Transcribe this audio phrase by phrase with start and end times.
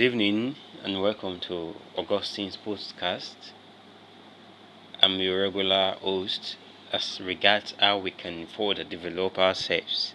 [0.00, 3.52] Good evening and welcome to Augustine's podcast.
[5.02, 6.56] I'm your regular host
[6.90, 10.14] as regards how we can further develop ourselves.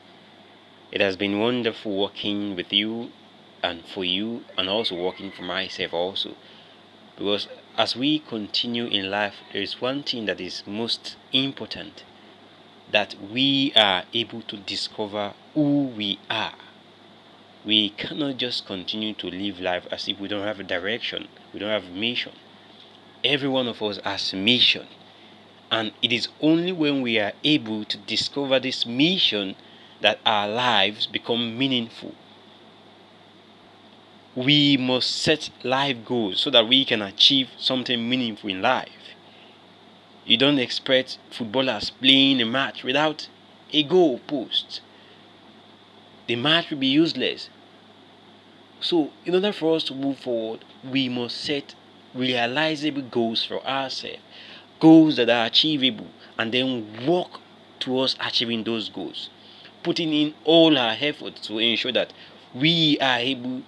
[0.92, 3.12] It has been wonderful working with you
[3.62, 6.32] and for you and also working for myself also
[7.16, 7.48] because
[7.78, 12.04] as we continue in life there is one thing that is most important
[12.92, 16.56] that we are able to discover who we are
[17.66, 21.60] we cannot just continue to live life as if we don't have a direction, we
[21.60, 22.32] don't have a mission.
[23.24, 24.88] Every one of us has a mission.
[25.72, 29.56] And it is only when we are able to discover this mission
[30.02, 32.14] that our lives become meaningful.
[34.36, 38.90] We must set life goals so that we can achieve something meaningful in life.
[40.24, 43.28] You don't expect footballers playing a match without
[43.74, 44.82] a goal post.
[46.28, 47.50] The match will be useless
[48.86, 51.74] so, in order for us to move forward, we must set
[52.14, 54.20] realizable goals for ourselves,
[54.80, 56.06] goals that are achievable,
[56.38, 57.40] and then work
[57.80, 59.32] towards achieving those goals,
[59.82, 62.14] putting in all our efforts to ensure that
[62.54, 63.64] we are able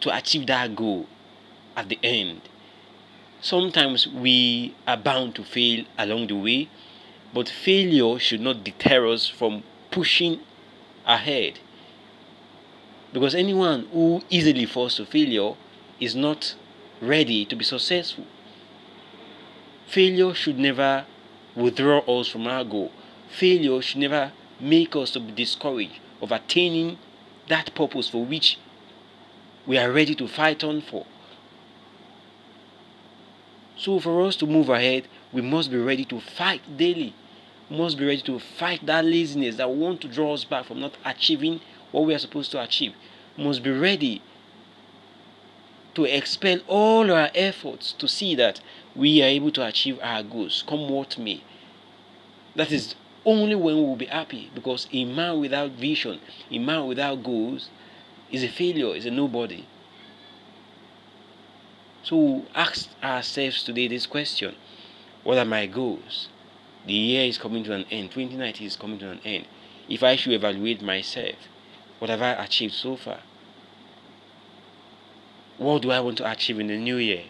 [0.00, 1.06] to achieve that goal
[1.76, 2.40] at the end.
[3.40, 6.68] Sometimes we are bound to fail along the way,
[7.32, 9.62] but failure should not deter us from
[9.92, 10.40] pushing
[11.06, 11.60] ahead
[13.12, 15.52] because anyone who easily falls to failure
[15.98, 16.54] is not
[17.00, 18.24] ready to be successful.
[19.86, 21.04] Failure should never
[21.56, 22.92] withdraw us from our goal.
[23.28, 26.98] Failure should never make us to be discouraged of attaining
[27.48, 28.58] that purpose for which
[29.66, 31.06] we are ready to fight on for.
[33.76, 37.14] So, for us to move ahead, we must be ready to fight daily.
[37.70, 40.80] We must be ready to fight that laziness that want to draw us back from
[40.80, 42.94] not achieving what we are supposed to achieve,
[43.36, 44.22] must be ready
[45.94, 48.60] to expel all our efforts to see that
[48.94, 51.42] we are able to achieve our goals, come what may.
[52.54, 56.20] That is only when we will be happy because a man without vision,
[56.50, 57.70] a man without goals,
[58.30, 59.66] is a failure, is a nobody.
[62.02, 64.54] So ask ourselves today this question
[65.22, 66.28] What are my goals?
[66.86, 69.46] The year is coming to an end, 2019 is coming to an end.
[69.88, 71.36] If I should evaluate myself,
[72.00, 73.20] what have I achieved so far?
[75.58, 77.24] What do I want to achieve in the new year?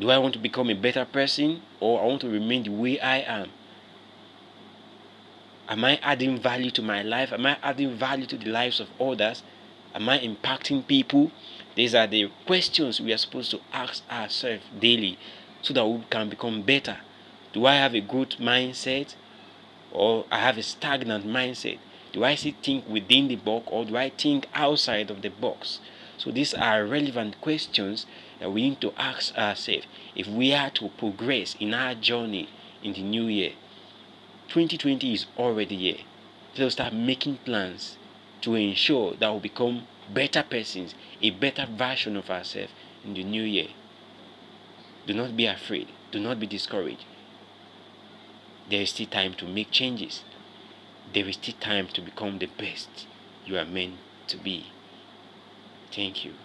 [0.00, 2.98] Do I want to become a better person or I want to remain the way
[3.00, 3.50] I am?
[5.68, 7.32] Am I adding value to my life?
[7.32, 9.42] Am I adding value to the lives of others?
[9.94, 11.32] Am I impacting people?
[11.74, 15.18] These are the questions we are supposed to ask ourselves daily
[15.60, 16.98] so that we can become better.
[17.52, 19.16] Do I have a good mindset
[19.90, 21.78] or I have a stagnant mindset?
[22.12, 25.80] Do I still think within the box or do I think outside of the box?
[26.18, 28.06] So these are relevant questions
[28.38, 32.50] that we need to ask ourselves if we are to progress in our journey
[32.82, 33.52] in the new year.
[34.48, 36.64] 2020 is already here.
[36.64, 37.96] Us start making plans
[38.42, 42.72] to ensure that we become better persons, a better version of ourselves
[43.04, 43.68] in the new year.
[45.06, 45.88] Do not be afraid.
[46.10, 47.06] Do not be discouraged.
[48.68, 50.22] There is still time to make changes
[51.12, 53.06] there is still time to become the best
[53.44, 54.74] you are meant to be.
[55.92, 56.38] Thank you.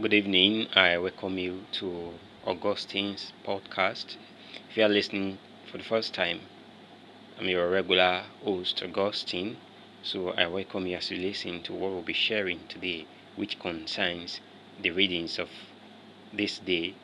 [0.00, 0.68] Good evening.
[0.74, 4.16] I welcome you to Augustine's podcast.
[4.68, 6.48] If you are listening for the first time,
[7.38, 9.60] I'm your regular host, Augustine.
[10.02, 14.40] So I welcome you as you listen to what we'll be sharing today, which concerns
[14.78, 15.50] the readings of
[16.32, 16.96] this day,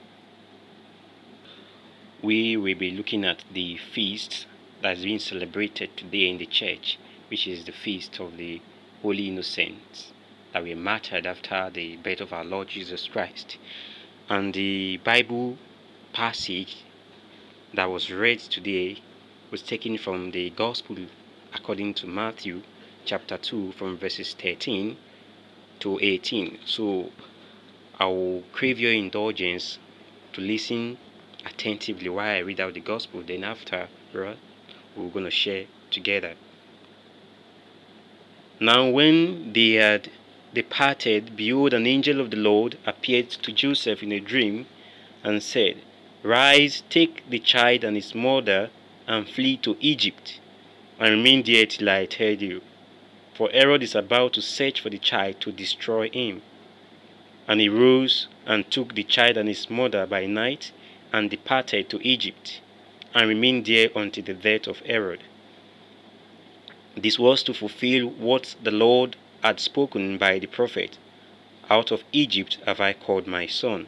[2.22, 4.46] we will be looking at the feast
[4.82, 6.98] that's being celebrated today in the church,
[7.28, 8.60] which is the feast of the
[9.02, 10.12] Holy Innocents
[10.52, 13.56] that were martyred after the birth of our Lord Jesus Christ.
[14.28, 15.58] And the Bible
[16.12, 16.78] passage
[17.74, 19.00] that was read today
[19.52, 20.96] was taken from the Gospel
[21.54, 22.62] according to Matthew
[23.04, 24.96] chapter 2 from verses 13
[25.80, 26.58] to 18.
[26.66, 27.10] So
[28.00, 29.78] I will crave your indulgence
[30.32, 30.98] to listen
[31.44, 33.22] attentively while I read out the gospel.
[33.22, 34.36] Then after, we're
[34.96, 36.34] going to share together.
[38.60, 40.10] Now, when they had
[40.52, 44.66] departed, behold, an angel of the Lord appeared to Joseph in a dream
[45.22, 45.76] and said,
[46.22, 48.70] Rise, take the child and his mother,
[49.06, 50.40] and flee to Egypt,
[50.98, 52.60] and remain there till I tell you.
[53.34, 56.42] For Herod is about to search for the child to destroy him.
[57.46, 60.72] And he rose and took the child and his mother by night
[61.12, 62.60] and departed to Egypt,
[63.14, 65.20] and remained there until the death of Herod.
[66.96, 70.98] This was to fulfill what the Lord had spoken by the prophet
[71.70, 73.86] Out of Egypt have I called my son.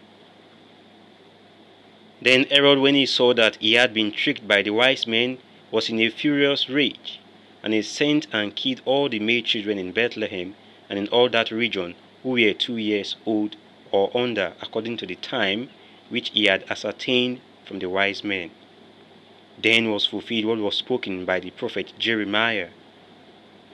[2.22, 5.38] Then Herod, when he saw that he had been tricked by the wise men,
[5.70, 7.18] was in a furious rage,
[7.62, 10.54] and he sent and killed all the male children in Bethlehem
[10.88, 13.56] and in all that region who were two years old
[13.90, 15.70] or under, according to the time
[16.10, 18.50] which he had ascertained from the wise men.
[19.62, 22.68] Then was fulfilled what was spoken by the prophet Jeremiah.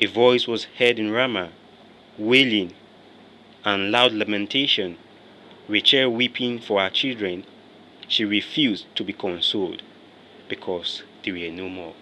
[0.00, 1.50] A voice was heard in Ramah,
[2.18, 2.74] wailing
[3.64, 4.96] and loud lamentation,
[5.68, 7.44] Rachel weeping for her children
[8.08, 9.82] she refused to be consoled
[10.48, 11.94] because they were no more.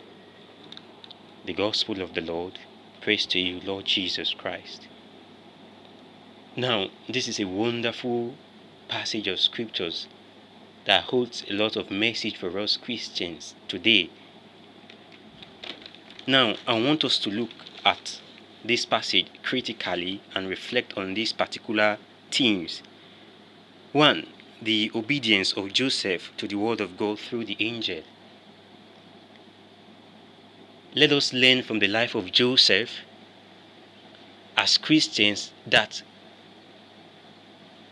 [1.46, 2.58] The Gospel of the Lord.
[3.00, 4.86] Praise to you, Lord Jesus Christ.
[6.56, 8.34] Now, this is a wonderful
[8.88, 10.06] passage of scriptures
[10.84, 14.10] that holds a lot of message for us Christians today.
[16.26, 17.50] Now, I want us to look
[17.84, 18.20] at
[18.64, 21.98] this passage critically and reflect on these particular
[22.30, 22.82] themes.
[23.92, 24.26] One,
[24.60, 28.02] the obedience of Joseph to the word of God through the angel.
[30.94, 33.00] Let us learn from the life of Joseph
[34.56, 36.02] as Christians that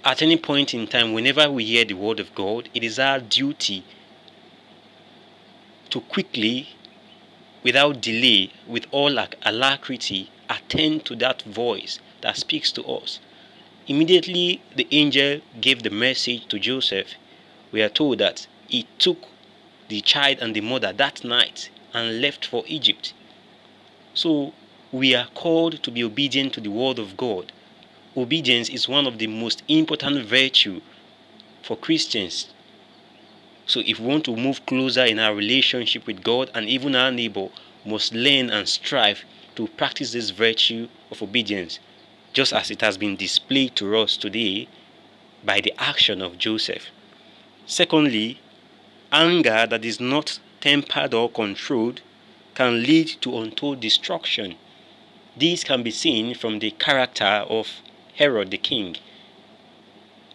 [0.04, 3.20] at any point in time, whenever we hear the word of God, it is our
[3.20, 3.84] duty
[5.90, 6.70] to quickly,
[7.62, 13.20] without delay, with all alacrity, attend to that voice that speaks to us
[13.88, 17.14] Immediately the angel gave the message to Joseph.
[17.72, 19.18] We are told that he took
[19.88, 23.12] the child and the mother that night and left for Egypt.
[24.14, 24.52] So
[24.92, 27.50] we are called to be obedient to the word of God.
[28.16, 30.82] Obedience is one of the most important virtue
[31.62, 32.48] for Christians.
[33.64, 37.10] So if we want to move closer in our relationship with God and even our
[37.10, 37.48] neighbor,
[37.86, 39.24] must learn and strive
[39.56, 41.78] to practice this virtue of obedience
[42.32, 44.68] just as it has been displayed to us today
[45.44, 46.86] by the action of Joseph.
[47.66, 48.40] Secondly,
[49.10, 52.00] anger that is not tempered or controlled
[52.54, 54.56] can lead to untold destruction.
[55.36, 57.68] This can be seen from the character of
[58.16, 58.96] Herod the king.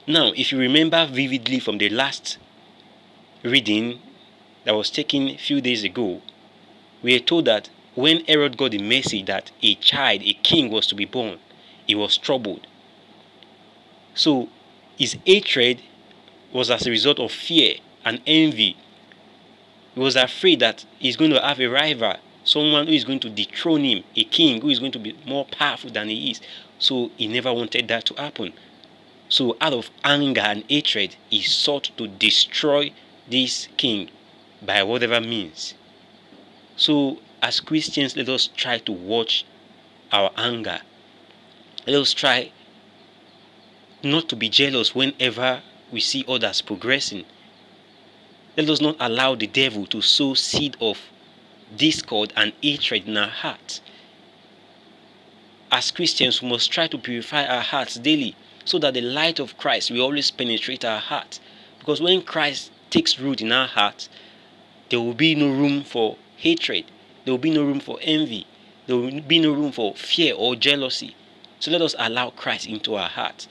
[0.07, 2.37] Now, if you remember vividly from the last
[3.43, 4.01] reading
[4.63, 6.21] that was taken a few days ago,
[7.03, 10.87] we are told that when Herod got the message that a child, a king, was
[10.87, 11.39] to be born,
[11.85, 12.67] he was troubled.
[14.13, 14.49] So
[14.97, 15.81] his hatred
[16.51, 18.77] was as a result of fear and envy.
[19.93, 23.29] He was afraid that he's going to have a rival, someone who is going to
[23.29, 26.41] dethrone him, a king who is going to be more powerful than he is.
[26.79, 28.53] So he never wanted that to happen.
[29.29, 32.93] So out of anger and hatred, he sought to destroy
[33.29, 34.09] this king
[34.61, 35.73] by whatever means.
[36.75, 39.45] So as Christians, let us try to watch
[40.11, 40.79] our anger
[41.87, 42.51] let us try
[44.03, 47.23] not to be jealous whenever we see others progressing.
[48.57, 50.99] Let us not allow the devil to sow seed of
[51.73, 53.79] discord and hatred in our hearts.
[55.69, 59.57] As Christians, we must try to purify our hearts daily so that the light of
[59.57, 61.41] Christ will always penetrate our hearts.
[61.79, 64.07] Because when Christ takes root in our hearts,
[64.89, 66.85] there will be no room for hatred,
[67.25, 68.47] there will be no room for envy,
[68.85, 71.15] there will be no room for fear or jealousy.
[71.59, 73.49] So let us allow Christ into our hearts.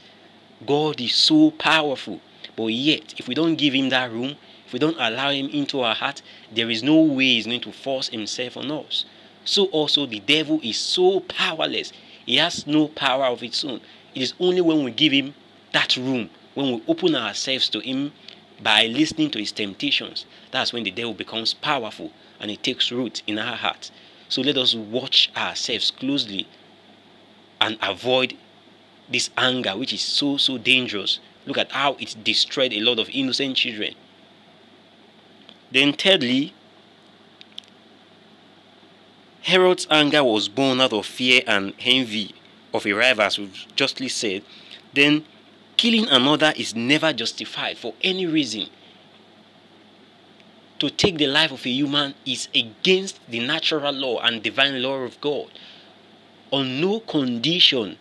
[0.65, 2.21] God is so powerful,
[2.57, 5.83] but yet, if we don't give Him that room, if we don't allow Him into
[5.83, 9.05] our heart, there is no way He's going to force Himself on us.
[9.45, 11.93] So also, the devil is so powerless.
[12.27, 13.81] He has no power of its own.
[14.15, 15.35] It is only when we give Him
[15.73, 18.13] that room, when we open ourselves to Him
[18.61, 23.23] by listening to His temptations, that's when the devil becomes powerful and it takes root
[23.27, 23.93] in our hearts.
[24.29, 26.49] So let us watch ourselves closely
[27.61, 28.37] and avoid
[29.09, 31.21] this anger, which is so, so dangerous.
[31.47, 33.95] Look at how it destroyed a lot of innocent children.
[35.71, 36.55] Then, thirdly,
[39.47, 42.35] Herod's anger was born out of fear and envy
[42.75, 44.43] of a rival, as we've justly said.
[44.93, 45.25] Then,
[45.77, 48.67] killing another is never justified for any reason.
[50.81, 54.97] To take the life of a human is against the natural law and divine law
[54.97, 55.47] of God
[56.51, 57.99] on no condition,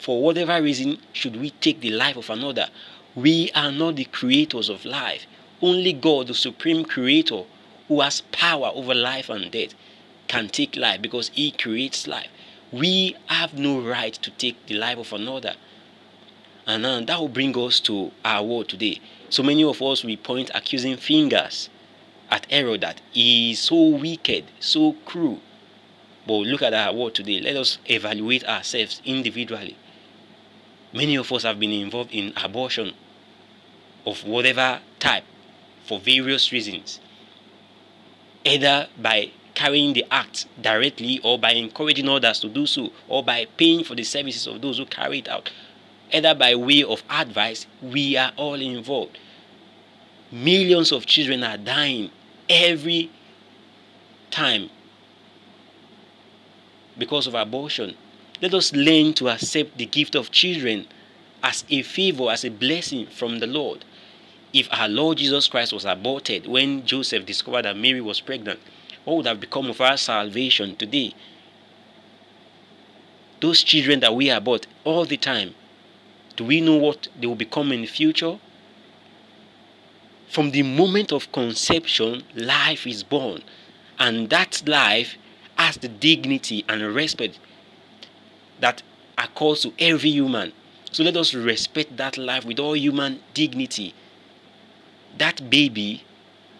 [0.00, 2.70] for whatever reason, should we take the life of another.
[3.14, 5.26] We are not the creators of life.
[5.62, 7.44] Only God, the supreme creator,
[7.86, 9.74] who has power over life and death,
[10.28, 12.28] can take life because he creates life.
[12.70, 15.54] We have no right to take the life of another.
[16.66, 19.00] And uh, that will bring us to our world today.
[19.30, 21.70] So many of us we point accusing fingers
[22.30, 25.40] at Herod that he is so wicked, so cruel.
[26.26, 27.40] But look at our world today.
[27.40, 29.78] Let us evaluate ourselves individually.
[30.92, 32.92] Many of us have been involved in abortion
[34.06, 35.24] of whatever type
[35.86, 37.00] for various reasons,
[38.44, 43.44] either by carrying the act directly or by encouraging others to do so or by
[43.56, 45.50] paying for the services of those who carry it out,
[46.12, 49.18] either by way of advice, we are all involved.
[50.30, 52.08] Millions of children are dying
[52.48, 53.10] every
[54.30, 54.70] time
[56.96, 57.96] because of abortion.
[58.40, 60.86] Let us learn to accept the gift of children
[61.42, 63.84] as a favor, as a blessing from the Lord.
[64.52, 68.60] If our Lord Jesus Christ was aborted when Joseph discovered that Mary was pregnant,
[69.08, 71.14] what would have become of our salvation today?
[73.40, 75.54] Those children that we abort all the time,
[76.36, 78.38] do we know what they will become in the future?
[80.28, 83.42] From the moment of conception, life is born,
[83.98, 85.16] and that life
[85.56, 87.38] has the dignity and respect
[88.60, 88.82] that
[89.16, 90.52] accords to every human.
[90.90, 93.94] So let us respect that life with all human dignity.
[95.16, 96.04] That baby,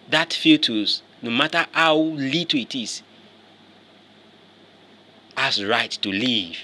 [0.09, 3.01] that fetus, no matter how little it is,
[5.35, 6.57] has right to live.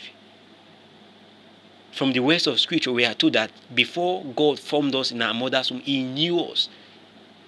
[1.92, 5.34] From the words of scripture, we are told that before God formed us in our
[5.34, 6.68] mother's womb, He knew us.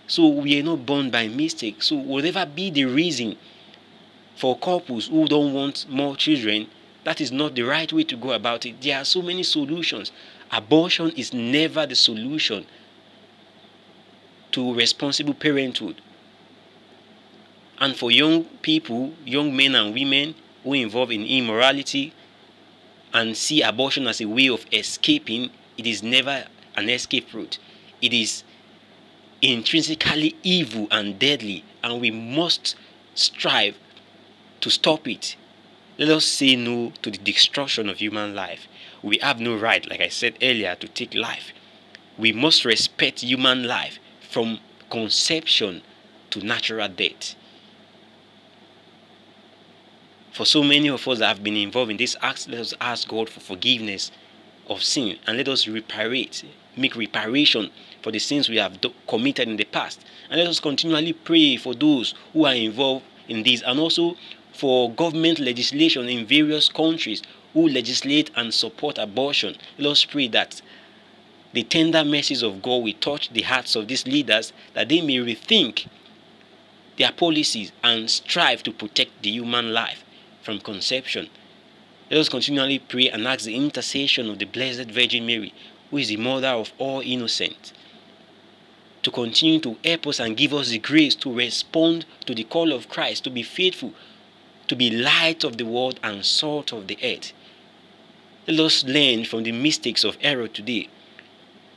[0.07, 1.83] So we are not born by mistake.
[1.83, 3.35] So whatever be the reason
[4.37, 6.67] for couples who don't want more children,
[7.03, 8.81] that is not the right way to go about it.
[8.81, 10.13] There are so many solutions.
[10.49, 12.65] Abortion is never the solution
[14.51, 16.01] to responsible parenthood.
[17.79, 22.13] And for young people, young men and women who involve in immorality
[23.13, 27.59] and see abortion as a way of escaping, it is never an escape route.
[28.01, 28.43] It is
[29.41, 32.75] intrinsically evil and deadly, and we must
[33.13, 33.77] strive
[34.61, 35.35] to stop it.
[35.97, 38.67] Let us say no to the destruction of human life.
[39.01, 41.51] We have no right, like I said earlier, to take life.
[42.17, 45.81] We must respect human life from conception
[46.31, 47.35] to natural death.
[50.37, 53.27] For so many of us that have been involved in this let us ask God
[53.27, 54.11] for forgiveness
[54.67, 56.43] of sin and let us reparate,
[56.75, 57.71] make reparation
[58.03, 59.99] for the sins we have do- committed in the past.
[60.29, 64.15] And let us continually pray for those who are involved in this and also
[64.53, 67.23] for government legislation in various countries
[67.55, 69.55] who legislate and support abortion.
[69.79, 70.61] Let us pray that
[71.53, 75.15] the tender mercies of God will touch the hearts of these leaders that they may
[75.15, 75.87] rethink
[76.99, 80.03] their policies and strive to protect the human life
[80.47, 81.27] from conception.
[82.09, 85.53] Let us continually pray and ask the intercession of the Blessed Virgin Mary,
[85.91, 87.73] who is the mother of all innocent,
[89.03, 92.71] to continue to help us and give us the grace to respond to the call
[92.71, 93.91] of Christ, to be faithful,
[94.69, 97.33] to be light of the world and salt of the earth.
[98.47, 100.87] Let us learn from the mistakes of Herod today.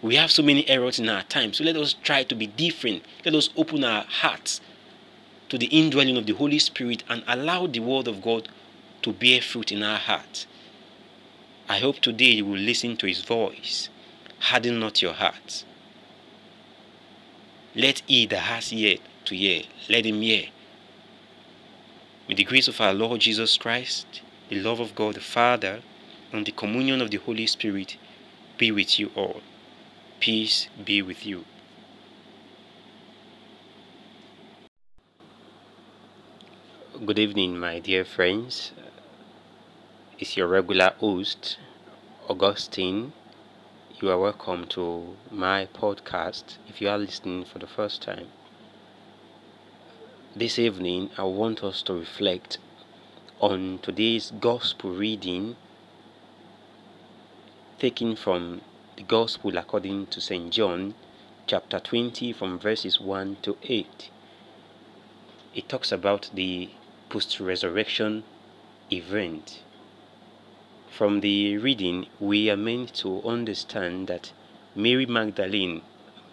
[0.00, 3.04] We have so many Herods in our time, so let us try to be different.
[3.24, 4.60] Let us open our hearts
[5.48, 8.48] to the indwelling of the Holy Spirit and allow the Word of God
[9.02, 10.46] to bear fruit in our hearts.
[11.68, 13.88] I hope today you will listen to His voice.
[14.40, 15.64] Harden not your hearts.
[17.74, 20.46] Let he that has ear to hear, let him hear.
[22.28, 25.82] May the grace of our Lord Jesus Christ, the love of God the Father,
[26.32, 27.96] and the communion of the Holy Spirit
[28.58, 29.40] be with you all.
[30.18, 31.44] Peace be with you.
[37.06, 38.72] Good evening, my dear friends.
[40.20, 41.56] It's your regular host,
[42.28, 43.14] Augustine.
[44.02, 48.26] You are welcome to my podcast if you are listening for the first time.
[50.36, 52.58] This evening, I want us to reflect
[53.40, 55.56] on today's gospel reading
[57.78, 58.60] taken from
[58.98, 60.52] the gospel according to St.
[60.52, 60.96] John,
[61.46, 64.10] chapter 20, from verses 1 to 8.
[65.54, 66.68] It talks about the
[67.08, 68.24] post resurrection
[68.92, 69.62] event.
[70.90, 74.32] From the reading, we are meant to understand that
[74.74, 75.82] Mary Magdalene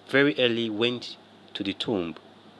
[0.09, 1.15] very early went
[1.53, 2.15] to the tomb,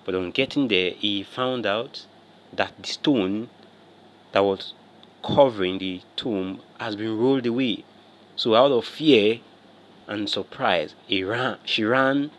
[0.05, 2.05] but on getting there, he found out
[2.53, 3.49] that the stone
[4.31, 4.73] that was
[5.23, 7.83] covering the tomb has been rolled away.
[8.35, 9.39] So, out of fear
[10.05, 12.31] and surprise, he ran, she ran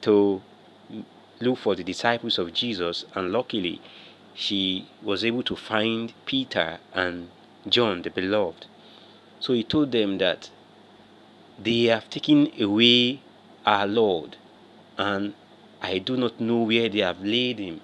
[0.00, 0.42] to
[1.40, 3.80] look for the disciples of Jesus, and luckily,
[4.34, 7.30] she was able to find Peter and
[7.68, 8.66] John, the beloved.
[9.40, 10.50] So he told them that
[11.58, 13.20] they have taken away
[13.64, 14.36] our Lord,
[14.96, 15.34] and
[15.82, 17.80] I do not know where they have laid him.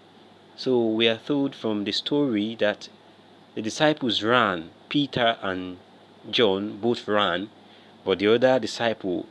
[0.57, 2.89] So we are told from the story that
[3.55, 4.71] the disciples ran.
[4.89, 5.79] Peter and
[6.31, 7.51] John both ran,
[8.05, 9.27] but the other disciple,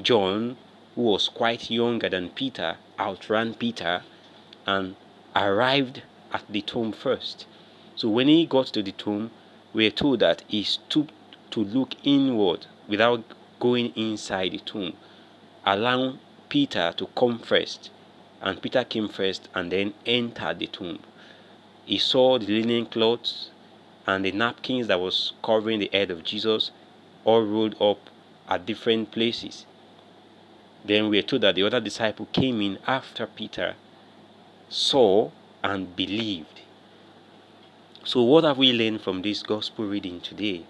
[0.00, 0.56] John,
[0.94, 4.02] who was quite younger than Peter, outran Peter
[4.66, 4.96] and
[5.34, 7.46] arrived at the tomb first.
[7.96, 9.30] So when he got to the tomb,
[9.74, 11.12] we are told that he stooped
[11.50, 13.22] to look inward without
[13.58, 14.96] going inside the tomb,
[15.66, 17.90] allowing Peter to come first.
[18.40, 21.00] And Peter came first and then entered the tomb.
[21.84, 23.50] He saw the linen cloths
[24.06, 26.70] and the napkins that was covering the head of Jesus
[27.24, 27.98] all rolled up
[28.48, 29.66] at different places.
[30.84, 33.74] Then we are told that the other disciple came in after Peter,
[34.68, 35.30] saw,
[35.62, 36.60] and believed.
[38.06, 40.66] So, what have we learned from this gospel reading today?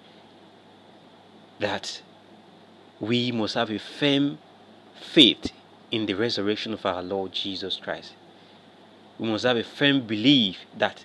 [1.59, 2.01] That
[3.01, 4.39] we must have a firm
[4.95, 5.51] faith
[5.91, 8.13] in the resurrection of our Lord Jesus Christ.
[9.19, 11.05] We must have a firm belief that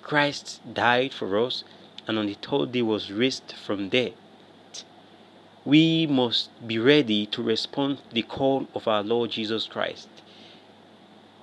[0.00, 1.62] Christ died for us
[2.08, 4.14] and on the third day was raised from death.
[5.66, 10.08] We must be ready to respond to the call of our Lord Jesus Christ,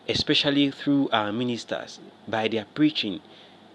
[0.09, 3.21] especially through our ministers, by their preaching,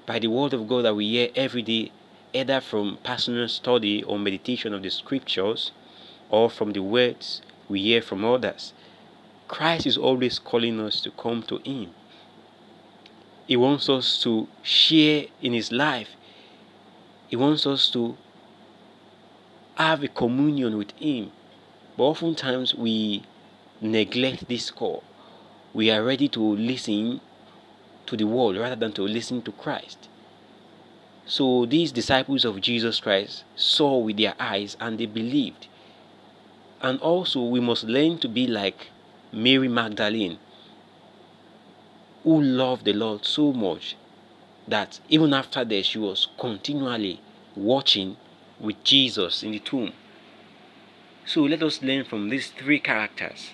[0.07, 1.93] by the word of God that we hear every day,
[2.33, 5.73] either from personal study or meditation of the scriptures,
[6.31, 8.73] or from the words we hear from others.
[9.49, 11.91] Christ is always calling us to come to Him.
[13.47, 16.09] He wants us to share in His life.
[17.29, 18.17] He wants us to
[19.75, 21.33] have a communion with Him.
[21.97, 23.25] But oftentimes we
[23.81, 25.05] neglect this call.
[25.75, 27.21] We are ready to listen
[28.07, 30.09] to the world rather than to listen to Christ.
[31.27, 35.69] So these disciples of Jesus Christ saw with their eyes and they believed.
[36.81, 38.89] And also, we must learn to be like
[39.33, 40.39] Mary Magdalene,
[42.25, 43.97] who loved the Lord so much
[44.67, 47.21] that even after death, she was continually
[47.55, 48.17] watching
[48.59, 49.93] with Jesus in the tomb.
[51.25, 53.51] So let us learn from these three characters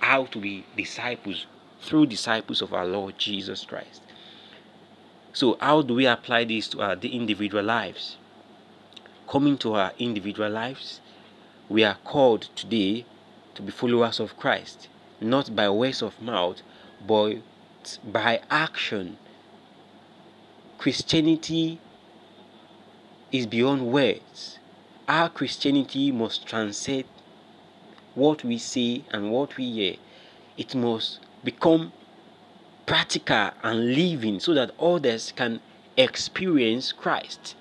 [0.00, 1.46] how to be disciples
[1.84, 4.00] through disciples of our Lord Jesus Christ.
[5.34, 8.16] So, how do we apply this to uh, our individual lives?
[9.28, 11.00] Coming to our individual lives,
[11.68, 13.04] we are called today
[13.54, 14.88] to be followers of Christ,
[15.20, 16.62] not by words of mouth,
[17.06, 17.36] but
[18.04, 19.18] by action.
[20.78, 21.80] Christianity
[23.32, 24.58] is beyond words.
[25.08, 27.04] Our Christianity must transcend
[28.14, 29.96] what we say and what we hear.
[30.56, 31.92] It must become
[32.86, 35.60] practical and living so that others can
[35.96, 37.54] experience Christ.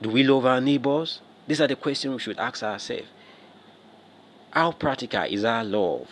[0.00, 1.20] Do we love our neighbors?
[1.46, 3.08] These are the questions we should ask ourselves.
[4.50, 6.08] How practical is our love?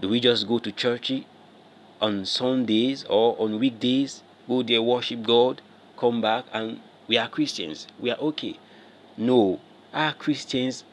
[0.00, 1.12] Do we just go to church
[2.00, 5.62] on Sundays or on weekdays go there, worship God,
[5.96, 7.86] come back, and we are Christians.
[7.98, 8.58] We are okay.
[9.16, 9.60] No,
[9.92, 10.84] our Christians,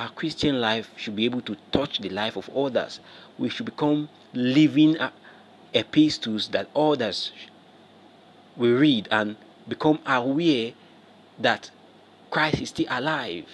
[0.00, 3.00] our Christian life should be able to touch the life of others.
[3.38, 4.96] We should become living
[5.74, 7.32] epistles that others
[8.56, 9.36] will read and
[9.68, 10.72] become aware
[11.38, 11.70] that
[12.30, 13.46] Christ is still alive.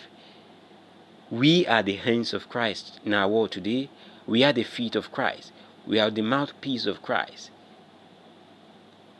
[1.33, 3.91] We are the hands of Christ in our world today.
[4.25, 5.51] We are the feet of Christ.
[5.85, 7.51] We are the mouthpiece of Christ.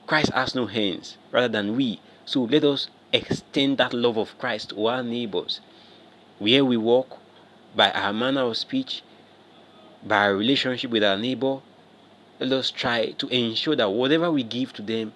[0.07, 2.01] Christ has no hands rather than we.
[2.25, 5.61] So let us extend that love of Christ to our neighbors.
[6.39, 7.19] Where we walk,
[7.75, 9.03] by our manner of speech,
[10.05, 11.61] by our relationship with our neighbor,
[12.39, 15.15] let us try to ensure that whatever we give to them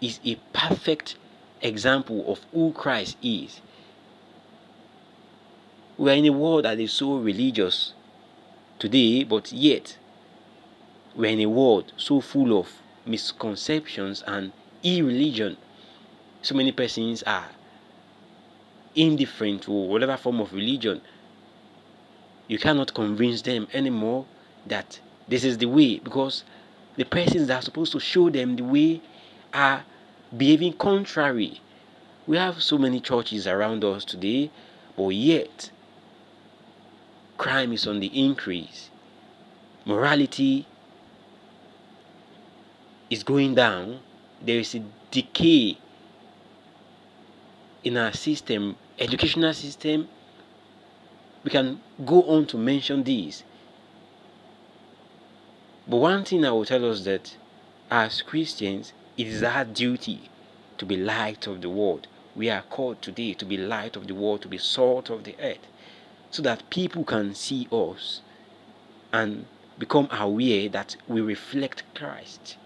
[0.00, 1.16] is a perfect
[1.60, 3.60] example of who Christ is.
[5.98, 7.94] We are in a world that is so religious
[8.78, 9.96] today, but yet
[11.16, 12.68] we are in a world so full of
[13.04, 14.52] misconceptions and
[14.84, 15.56] irreligion.
[16.42, 17.48] So many persons are
[18.96, 21.00] indifferent to whatever form of religion.
[22.48, 24.26] You cannot convince them anymore
[24.66, 26.44] that this is the way because
[26.96, 29.02] the persons that are supposed to show them the way
[29.52, 29.84] are
[30.36, 31.60] behaving contrary.
[32.26, 34.50] We have so many churches around us today,
[34.96, 35.70] but yet
[37.38, 38.90] crime is on the increase.
[39.84, 40.66] Morality
[43.10, 44.00] is going down,
[44.42, 45.78] there is a decay
[47.84, 50.08] in our system, educational system.
[51.44, 53.44] We can go on to mention these.
[55.88, 57.36] But one thing I will tell us that
[57.90, 60.28] as Christians, it is our duty
[60.78, 62.08] to be light of the world.
[62.34, 65.36] We are called today to be light of the world, to be salt of the
[65.40, 65.66] earth,
[66.30, 68.20] so that people can see us
[69.12, 69.46] and
[69.78, 72.56] become aware that we reflect Christ.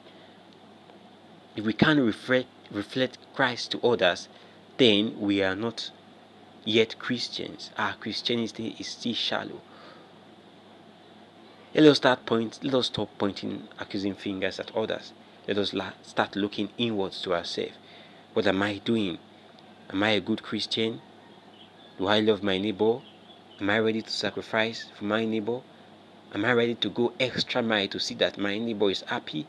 [1.57, 4.29] if we can't reflect, reflect Christ to others,
[4.79, 5.91] then we are not
[6.65, 7.71] yet Christians.
[7.77, 9.61] Our Christianity is still shallow.
[11.75, 12.59] Let us start point.
[12.63, 15.13] Let us stop pointing accusing fingers at others.
[15.47, 17.79] Let us la- start looking inwards to ourselves.
[18.33, 19.19] What am I doing?
[19.91, 21.01] Am I a good Christian?
[21.99, 23.01] Do I love my neighbor?
[23.61, 25.61] Am I ready to sacrifice for my neighbor?
[26.33, 29.47] Am I ready to go extra mile to see that my neighbor is happy?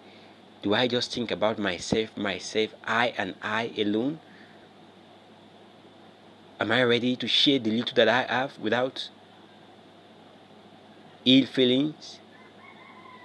[0.61, 4.19] Do I just think about myself, myself, I and I alone?
[6.61, 9.09] Am I ready to share the little that I have without
[11.25, 12.19] ill feelings?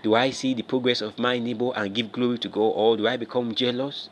[0.03, 3.07] Do I see the progress of my neighbor and give glory to God, or do
[3.07, 4.09] I become jealous?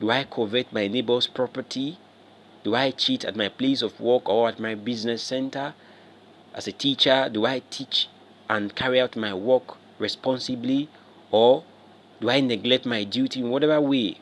[0.00, 1.96] Do I covet my neighbor's property?
[2.62, 5.72] Do I cheat at my place of work or at my business center?
[6.52, 8.10] As a teacher, do I teach
[8.50, 10.90] and carry out my work responsibly,
[11.30, 11.64] or
[12.20, 14.18] do I neglect my duty in whatever way?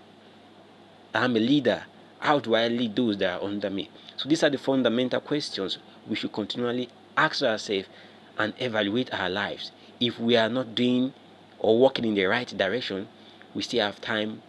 [1.12, 1.86] I'm a leader.
[2.18, 3.90] How do I lead those that are under me?
[4.16, 7.88] So these are the fundamental questions we should continually ask ourselves
[8.36, 9.72] and evaluate our lives.
[10.00, 11.12] If we are not doing
[11.58, 13.08] or walking in the right direction,
[13.54, 14.42] we still have time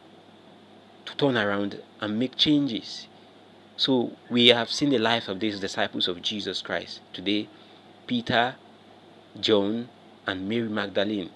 [1.05, 3.07] to turn around and make changes.
[3.77, 6.99] So we have seen the life of these disciples of Jesus Christ.
[7.13, 7.47] Today,
[8.07, 8.55] Peter,
[9.39, 9.89] John,
[10.27, 11.31] and Mary Magdalene.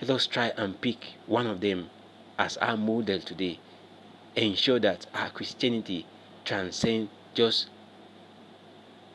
[0.00, 1.90] Let us try and pick one of them
[2.38, 3.60] as our model today.
[4.34, 6.06] Ensure that our Christianity
[6.44, 7.68] transcends just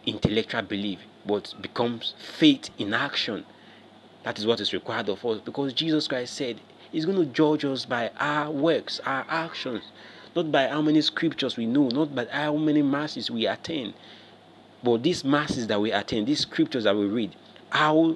[0.05, 3.45] intellectual belief but becomes faith in action.
[4.23, 7.65] That is what is required of us because Jesus Christ said He's going to judge
[7.65, 9.83] us by our works, our actions,
[10.35, 13.93] not by how many scriptures we know, not by how many masses we attend.
[14.83, 17.35] But these masses that we attend, these scriptures that we read,
[17.69, 18.15] how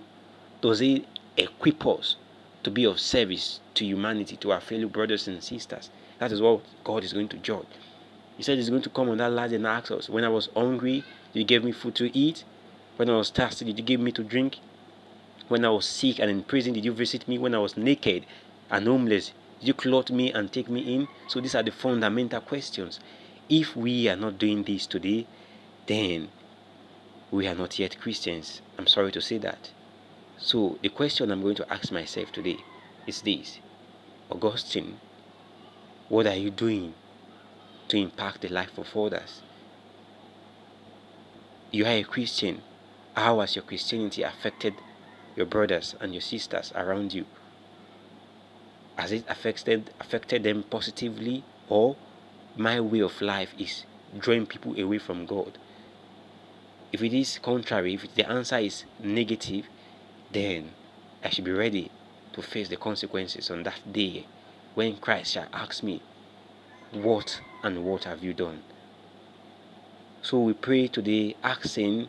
[0.62, 2.16] does it equip us
[2.64, 5.90] to be of service to humanity, to our fellow brothers and sisters?
[6.22, 7.66] That is what God is going to judge.
[8.38, 10.50] He said He's going to come on that last and ask us, When I was
[10.56, 11.04] hungry,
[11.34, 12.44] did you gave me food to eat?
[12.98, 14.60] When I was thirsty, did you give me to drink?
[15.48, 17.40] When I was sick and in prison, did you visit me?
[17.40, 18.28] When I was naked
[18.70, 21.08] and homeless, did you clothe me and take me in?
[21.28, 23.00] So these are the fundamental questions.
[23.50, 25.26] If we are not doing this today,
[25.88, 26.30] then
[27.32, 28.62] we are not yet Christians.
[28.78, 29.72] I'm sorry to say that.
[30.38, 32.58] So the question I'm going to ask myself today
[33.08, 33.58] is this
[34.30, 35.00] Augustine,
[36.12, 36.94] what are you doing
[37.88, 39.42] to impact the life of others?
[41.72, 42.62] You are a Christian.
[43.16, 44.74] How has your Christianity affected
[45.38, 47.26] your brothers and your sisters around you?
[48.98, 51.96] Has it affected affected them positively or
[52.58, 53.86] my way of life is
[54.20, 55.58] drawing people away from God?
[56.92, 59.68] If it is contrary, if the answer is negative,
[60.30, 60.72] then
[61.24, 61.90] I should be ready
[62.34, 64.26] to face the consequences on that day
[64.74, 66.02] when Christ shall ask me,
[66.94, 68.64] What and what have you done?
[70.22, 72.08] So we pray today asking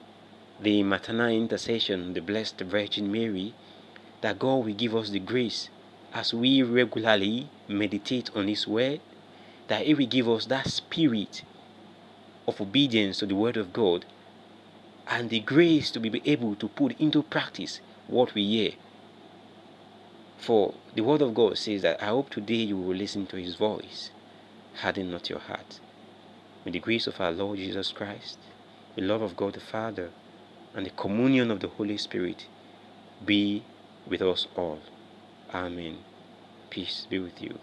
[0.61, 3.53] the maternal intercession, the Blessed Virgin Mary,
[4.20, 5.70] that God will give us the grace
[6.12, 9.01] as we regularly meditate on His Word,
[9.66, 11.42] that He will give us that spirit
[12.46, 14.05] of obedience to the Word of God
[15.09, 18.72] and the grace to be able to put into practice what we hear.
[20.42, 23.55] For the Word of God says that I hope today you will listen to His
[23.55, 24.11] voice,
[24.74, 25.78] harden not your heart.
[26.64, 28.38] May the grace of our Lord Jesus Christ,
[28.96, 30.11] the love of God the Father,
[30.74, 32.46] and the communion of the Holy Spirit
[33.24, 33.62] be
[34.09, 34.81] with us all.
[35.55, 35.98] Amen.
[36.70, 37.61] Peace be with you.